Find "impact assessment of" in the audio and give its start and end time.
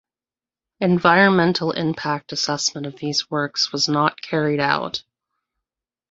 1.73-2.95